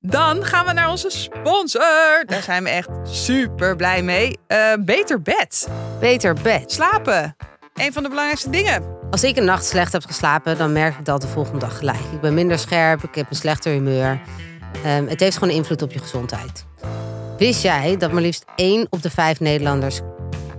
[0.00, 2.22] Dan gaan we naar onze sponsor.
[2.26, 4.38] Daar zijn we echt super blij mee.
[4.46, 5.68] Eh, beter bed.
[6.00, 6.72] Beter bed.
[6.72, 7.36] Slapen.
[7.74, 8.82] Een van de belangrijkste dingen.
[9.10, 11.98] Als ik een nacht slecht heb geslapen, dan merk ik dat de volgende dag gelijk.
[12.12, 14.20] Ik ben minder scherp, ik heb een slechter humeur.
[14.84, 16.64] Ehm, het heeft gewoon invloed op je gezondheid.
[17.42, 20.00] Wist jij dat maar liefst 1 op de 5 Nederlanders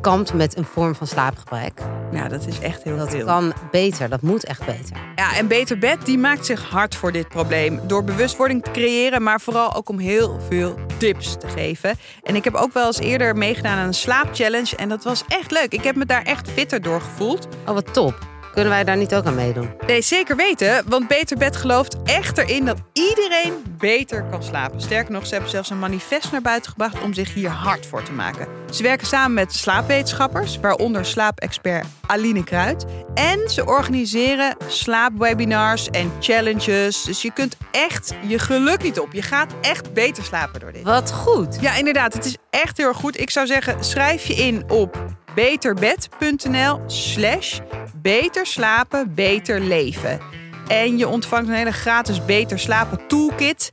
[0.02, 1.82] kampt met een vorm van slaapgebrek.
[2.12, 3.26] Ja, dat is echt heel Dat veel.
[3.26, 4.98] kan beter, dat moet echt beter.
[5.16, 7.80] Ja, en Beter Bed die maakt zich hard voor dit probleem.
[7.88, 11.96] Door bewustwording te creëren, maar vooral ook om heel veel tips te geven.
[12.24, 14.76] En ik heb ook wel eens eerder meegedaan aan een slaapchallenge.
[14.76, 15.74] En dat was echt leuk.
[15.74, 17.48] Ik heb me daar echt fitter door gevoeld.
[17.68, 18.32] Oh, wat top.
[18.54, 19.70] Kunnen wij daar niet ook aan meedoen?
[19.88, 20.84] Nee, zeker weten.
[20.86, 24.82] Want Beter Bed gelooft echt erin dat iedereen beter kan slapen.
[24.82, 28.04] Sterker nog, ze hebben zelfs een manifest naar buiten gebracht om zich hier hard voor
[28.04, 28.48] te maken.
[28.72, 32.86] Ze werken samen met slaapwetenschappers, waaronder slaapexpert Aline Kruid.
[33.14, 37.04] En ze organiseren slaapwebinars en challenges.
[37.04, 39.14] Dus je kunt echt je geluk niet op.
[39.14, 40.84] Je gaat echt beter slapen door dit.
[40.84, 41.58] Wat goed.
[41.62, 42.14] Ja, inderdaad.
[42.14, 43.20] Het is echt heel erg goed.
[43.20, 47.60] Ik zou zeggen, schrijf je in op beterbed.nl slash
[47.96, 50.20] beter slapen, beter leven.
[50.68, 53.72] En je ontvangt een hele gratis beter slapen toolkit.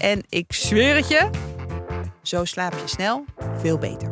[0.00, 1.30] En ik zweer het je,
[2.22, 3.24] zo slaap je snel
[3.58, 4.08] veel beter.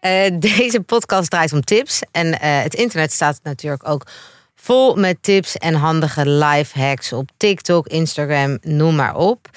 [0.00, 2.00] Eh, deze podcast draait om tips.
[2.10, 4.06] En eh, het internet staat natuurlijk ook
[4.54, 9.48] vol met tips en handige life hacks op TikTok, Instagram, noem maar op.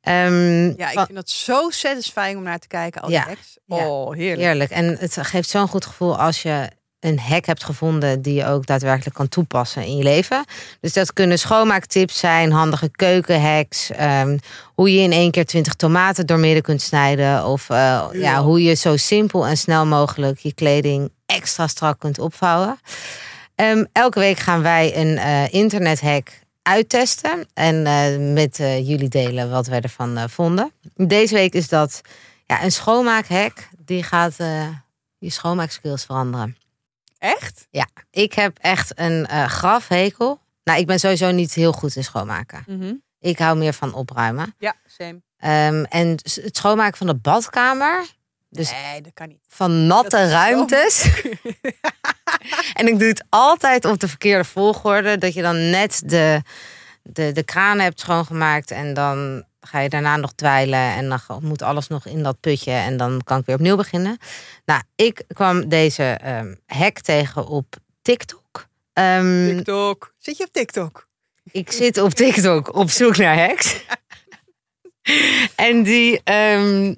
[0.00, 3.00] Ehm, Ja, ik vind dat zo satisfying om naar te kijken.
[3.02, 3.58] Al die Ja, hacks.
[3.64, 3.88] ja.
[3.88, 4.40] Oh, heerlijk.
[4.40, 4.70] Heerlijk.
[4.70, 8.66] En het geeft zo'n goed gevoel als je een hack hebt gevonden die je ook
[8.66, 10.44] daadwerkelijk kan toepassen in je leven.
[10.80, 14.38] Dus dat kunnen schoonmaaktips zijn, handige keukenhacks, ehm,
[14.74, 17.46] hoe je in één keer 20 tomaten doormidden kunt snijden.
[17.46, 22.18] Of eh, ja, hoe je zo simpel en snel mogelijk je kleding extra strak kunt
[22.18, 22.78] opvouwen.
[23.54, 26.28] Ehm, elke week gaan wij een eh, internethack
[26.62, 30.72] uittesten en eh, met jullie delen wat wij ervan vonden.
[30.94, 32.00] Deze week is dat
[32.46, 34.36] ja, een schoonmaakhack die gaat
[35.18, 36.59] je schoonmaakskills veranderen.
[37.20, 37.66] Echt?
[37.70, 40.40] Ja, ik heb echt een eh grafhekel.
[40.64, 42.64] Nou, ik ben sowieso niet heel goed in schoonmaken.
[42.66, 42.94] Mhm.
[43.20, 44.54] Ik hou meer van opruimen.
[44.58, 45.20] Ja, same.
[45.36, 48.06] Ehm, en het schoonmaken van de badkamer,
[48.48, 49.40] dus Nee, dat kan niet.
[49.48, 51.22] van natte Dat ruimtes.
[52.78, 55.18] en ik doe het altijd op de verkeerde volgorde.
[55.18, 56.42] Dat je dan net de,
[57.02, 58.70] de, de kraan hebt schoongemaakt.
[58.70, 60.94] En dan ga je daarna nog dweilen.
[60.94, 62.72] En dan moet alles nog in dat putje.
[62.72, 64.18] En dan kan ik weer opnieuw beginnen.
[64.64, 68.68] Nou, ik kwam deze ehm hack tegen op TikTok.
[68.92, 70.14] Ehm, TikTok.
[70.18, 71.08] Zit je op TikTok?
[71.52, 73.84] ik zit op TikTok op zoek naar hacks.
[75.54, 76.94] en die, ehm,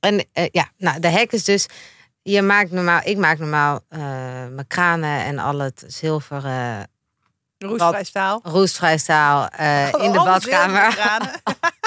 [0.00, 1.66] en eh, ja, nou, de hack is dus,
[2.22, 4.00] je maakt normaal, ik maak normaal eh,
[4.50, 6.88] mijn kranen en al het zilveren
[7.58, 8.40] Roestvrij staal.
[8.42, 10.98] roestvrij staal eh, in de badkamer.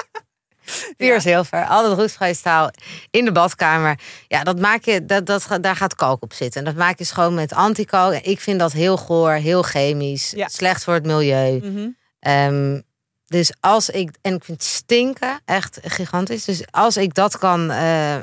[0.97, 1.19] Puur Ja.
[1.19, 2.71] zilver, al het roestvrij staal
[3.09, 3.99] in de badkamer.
[4.27, 6.59] Ja, dat maak je, dat, dat, daar gaat kalk op zitten.
[6.59, 8.13] En dat maak je schoon met antikalk.
[8.13, 10.47] Ik vind dat heel goor, heel chemisch, Ja.
[10.47, 11.59] slecht voor het milieu.
[11.59, 11.87] Mhm.
[12.19, 12.81] Ehm,
[13.25, 16.45] dus als ik, en ik vind stinken echt gigantisch.
[16.45, 18.15] Dus als ik dat kan eh,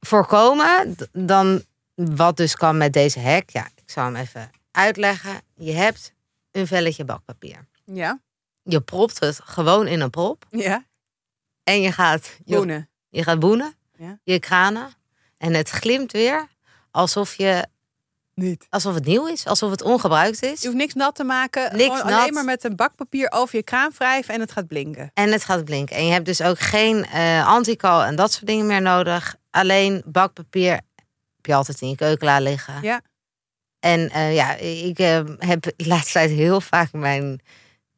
[0.00, 1.62] voorkomen, dan
[1.94, 3.50] wat dus kan met deze hack.
[3.50, 5.40] Ja, ik zal hem even uitleggen.
[5.54, 6.12] Je hebt
[6.52, 7.66] een velletje bakpapier.
[7.84, 8.20] Ja.
[8.62, 10.44] Je propt het gewoon in een prop.
[10.50, 10.84] Ja.
[11.64, 12.88] En je gaat, je, Boenen.
[13.08, 14.18] je gaat boenen, Ja.
[14.24, 14.92] je kranen.
[15.38, 16.46] En het glimt weer
[16.90, 17.66] alsof, je,
[18.34, 18.66] Niet.
[18.70, 20.60] alsof het nieuw is, alsof het ongebruikt is.
[20.60, 21.76] Je hoeft niks nat te maken.
[21.76, 22.20] Niks Gewoon nat.
[22.20, 25.10] alleen maar met een bakpapier over je kraan wrijven en het gaat blinken.
[25.14, 25.96] En het gaat blinken.
[25.96, 29.36] En je hebt dus ook geen eh antikal en dat soort dingen meer nodig.
[29.50, 32.82] Alleen bakpapier heb je altijd in je keuken liggen.
[32.82, 33.00] Ja.
[33.80, 37.40] En eh, ja, ik eh, heb de laatste tijd heel vaak mijn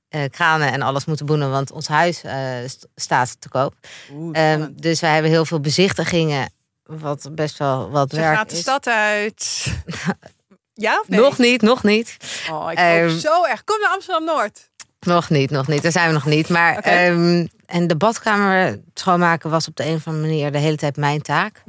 [0.09, 1.51] eh, kranen en alles moeten boenen.
[1.51, 3.75] Want ons huis eh, st- staat te koop.
[4.13, 6.51] Oeh, Ehm, dus wij hebben heel veel bezichtigingen.
[6.85, 9.67] Wat best wel wat Ze werk gaat de stad uit.
[10.75, 11.21] ja of nee?
[11.21, 12.17] Nog niet, nog niet.
[12.51, 13.65] Oh, ik Ehm, hoop zo erg.
[13.65, 14.71] Kom naar Amsterdam-Noord.
[15.01, 15.83] Nog niet, nog niet.
[15.83, 16.49] Daar zijn we nog niet.
[16.49, 20.77] Maar ehm, en de badkamer schoonmaken was op de een of andere manier de hele
[20.77, 21.63] tijd mijn taak.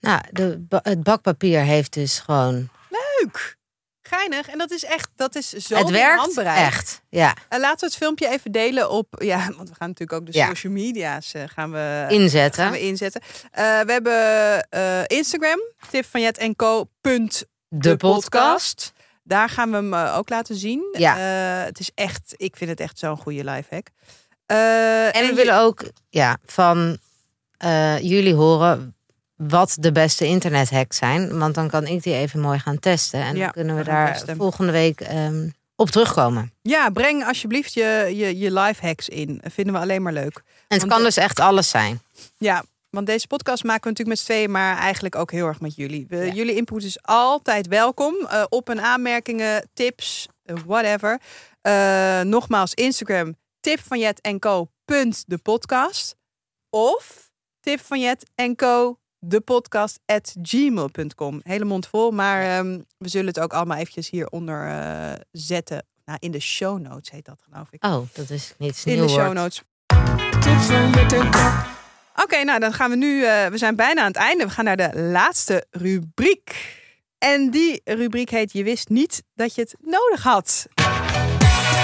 [0.00, 2.68] Nou, de, het bakpapier heeft dus gewoon.
[2.88, 3.56] Leuk.
[4.10, 4.48] Geinig.
[4.48, 7.02] En dat is echt, dat is zo het werkt echt.
[7.08, 10.26] Ja, En laten we het filmpje even delen op, ja, want we gaan natuurlijk ook
[10.32, 10.46] de Ja.
[10.48, 12.62] social media's eh, gaan we, inzetten.
[12.62, 13.20] gaan we inzetten.
[13.50, 16.84] Eh, we hebben eh, Instagram, tip van Jet en Co.
[17.00, 18.92] punt de podcast.
[19.22, 20.82] Daar gaan we hem eh, ook laten zien.
[20.98, 21.16] Ja.
[21.60, 23.86] Eh, het is echt, ik vind het echt zo'n goede lifehack.
[24.46, 26.98] Eh En we willen ook ja, van
[27.56, 28.94] eh, jullie horen
[29.48, 31.38] wat de beste internethacks zijn.
[31.38, 33.20] Want dan kan ik die even mooi gaan testen.
[33.20, 34.36] En Ja, dan kunnen we, daar testen.
[34.36, 36.52] volgende week ehm, op terugkomen.
[36.62, 39.40] Ja, breng alsjeblieft je, je, je lifehacks in.
[39.50, 40.36] Vinden we alleen maar leuk.
[40.36, 42.00] En het Want, kan dus echt alles zijn.
[42.38, 45.60] Ja, Want deze podcast maken we natuurlijk met z'n tweeën, maar eigenlijk ook heel erg
[45.60, 46.06] met jullie.
[46.08, 46.32] We- Ja.
[46.32, 48.14] Jullie input is altijd welkom.
[48.28, 51.20] eh, op en aanmerkingen, tips, eh, whatever.
[51.60, 54.70] Eh, nogmaals, Instagram, tip van Jet en Co.
[54.84, 56.16] punt de podcast.
[56.70, 58.98] Of tip van Jet en Co.
[59.20, 61.40] de podcast at gmail.com.
[61.42, 65.84] Hele mond vol, maar ehm, we zullen het ook allemaal eventjes hieronder eh zetten.
[66.04, 67.84] Nou, in de show notes heet dat, geloof ik.
[67.84, 69.62] Oh, dat is niet in de show notes.
[72.22, 73.24] Oké, nou dan gaan we nu.
[73.24, 74.44] eh, we zijn bijna aan het einde.
[74.44, 76.78] We gaan naar de laatste rubriek.
[77.18, 80.66] En die rubriek heet Je wist niet dat je het nodig had.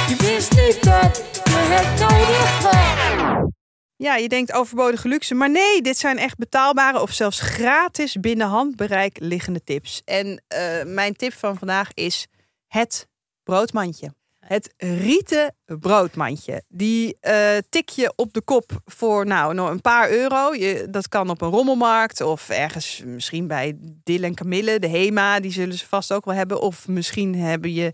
[0.09, 3.51] Je wist niet dat je het nodig had.
[3.99, 8.47] Ja, je denkt overbodige luxe, maar nee, dit zijn echt betaalbare of zelfs gratis binnen
[8.47, 10.03] handbereik liggende tips.
[10.05, 12.27] En eh, mijn tip van vandaag is
[12.67, 13.09] het
[13.43, 14.15] broodmandje.
[14.39, 16.63] Het rieten broodmandje.
[16.69, 20.55] Die eh, tik je op de kop voor nou, een paar euro.
[20.55, 25.41] Je, dat kan op een rommelmarkt of ergens misschien bij Dil en Camille, de Hema.
[25.41, 26.61] Die zullen ze vast ook wel hebben.
[26.61, 27.93] Of misschien hebben je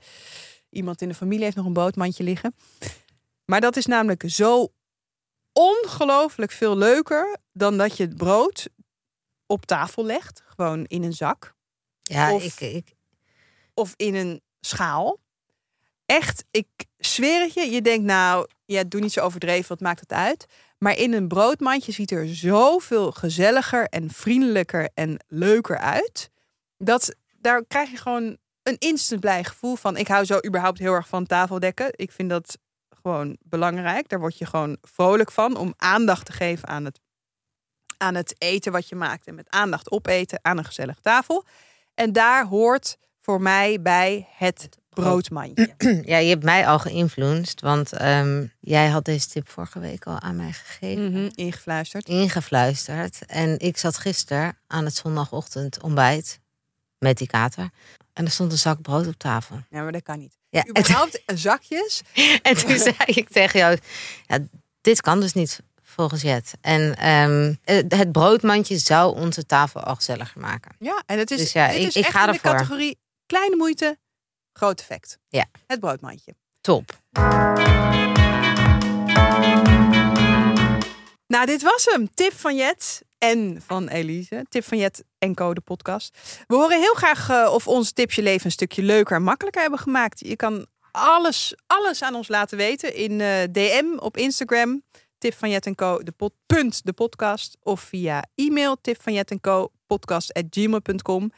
[0.71, 2.55] iemand in de familie heeft nog een broodmandje liggen.
[3.45, 4.73] Maar dat is namelijk zo
[5.53, 8.69] ongelooflijk veel leuker dan dat je het brood
[9.47, 10.43] op tafel legt.
[10.47, 11.55] Gewoon in een zak
[12.03, 12.95] Ja, Of- ik, ik,
[13.75, 15.21] of in een schaal.
[16.07, 16.67] Echt, ik
[16.99, 17.71] zweer het je.
[17.71, 20.47] Je denkt nou, ja, doe niet zo overdreven, wat maakt het uit?
[20.79, 26.31] Maar in een broodmandje ziet er zoveel gezelliger en vriendelijker en leuker uit.
[26.79, 29.97] Dat daar krijg je gewoon een instant blij gevoel van.
[29.97, 31.88] Ik hou zo überhaupt heel erg van tafeldekken.
[31.93, 32.59] Ik vind dat
[33.03, 34.09] gewoon belangrijk.
[34.09, 37.01] Daar word je gewoon vrolijk van om aandacht te geven aan het,
[37.97, 39.27] aan het eten wat je maakt.
[39.27, 41.45] En met aandacht opeten aan een gezellige tafel.
[41.95, 45.75] En daar hoort voor mij bij het broodmandje.
[46.12, 50.21] ja, je hebt mij al geïnfluenced, want ehm, jij had deze tip vorige week al
[50.21, 51.11] aan mij gegeven.
[51.12, 52.09] Mhm, ingefluisterd.
[52.09, 53.27] ingefluisterd.
[53.27, 56.41] En ik zat gisteren aan het zondagochtend ontbijt
[56.99, 57.71] met die kater.
[58.12, 59.61] En er stond een zak brood op tafel.
[59.70, 60.37] Ja, maar dat kan niet.
[60.48, 62.03] Ja, en, Überhaupt zakjes.
[62.42, 63.79] en toen zei ik tegen jou,
[64.27, 64.38] ja,
[64.81, 66.53] dit kan dus niet volgens Jet.
[66.61, 70.75] En ehm, eh, het broodmandje zou onze tafel al gezelliger maken.
[70.79, 72.51] Ja, en het is, Dus ja, dit ik- is ik echt ga in de ervoor.
[72.53, 73.98] categorie kleine moeite,
[74.53, 75.18] groot effect.
[75.29, 75.46] Ja.
[75.66, 76.35] Het broodmandje.
[76.61, 77.01] Top.
[81.27, 82.14] Nou, dit was hem.
[82.14, 84.46] Tip van Jet en van Elise.
[84.48, 86.18] Tip van Jet en Co, de podcast.
[86.46, 89.61] We horen heel graag eh, of onze tips je leven een stukje leuker en makkelijker
[89.61, 90.20] hebben gemaakt.
[90.20, 94.82] Je kan alles, alles aan ons laten weten in eh, DM op Instagram.
[95.18, 96.32] Tip van Jet en Co, de, pod,
[96.85, 97.56] de podcast.
[97.62, 101.30] Of via e-mail tip van Jet en Co, podcast at gmail.com.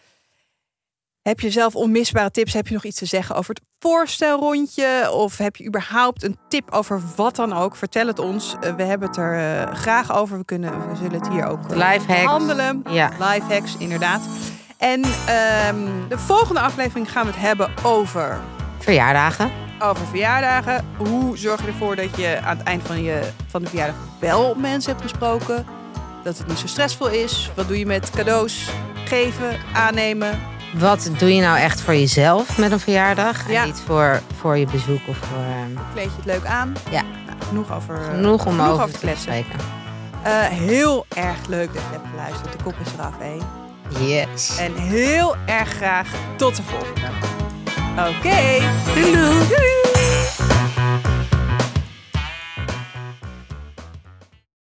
[1.25, 2.53] Heb je zelf onmisbare tips?
[2.53, 5.11] Heb je nog iets te zeggen over het voorstelrondje?
[5.13, 7.77] Of heb je überhaupt een tip over wat dan ook?
[7.77, 8.55] Vertel het ons.
[8.61, 10.39] Eh, we hebben het er eh, graag over.
[10.39, 12.23] We, kunnen, we zullen het hier ook eh, Lifehacks.
[12.23, 12.83] behandelen.
[12.91, 13.09] Ja.
[13.09, 14.21] Life hacks, inderdaad.
[14.79, 18.41] En ehm, de volgende aflevering gaan we het hebben over,
[18.79, 19.51] Verjaardagen.
[19.79, 20.85] over verjaardagen.
[20.97, 24.55] Hoe zorg je ervoor dat je aan het eind van, je, van de verjaardag wel
[24.55, 25.67] mensen hebt gesproken?
[26.25, 27.51] Dat het niet zo stressvol is.
[27.57, 28.69] Wat doe je met cadeaus?
[29.05, 30.39] Geven, aannemen.
[30.79, 33.49] Wat doe je nou echt voor jezelf met een verjaardag?
[33.51, 33.61] Ja.
[33.61, 35.39] En niet voor, voor je bezoek of voor...
[35.39, 36.73] ehm, Kleed je het leuk aan?
[36.91, 37.03] Ja.
[37.03, 39.23] Nou, genoeg over, eh, genoeg om over, te te kletsen.
[39.23, 39.59] spreken.
[40.23, 42.53] Eh, heel erg leuk dat je hebt geluisterd.
[42.53, 43.39] De kop is eraf, hé.
[44.07, 44.57] Yes.
[44.59, 47.07] En heel erg graag tot de volgende.
[47.99, 48.65] Oké.
[48.95, 49.49] Doei doei.
[49.49, 50.54] doei.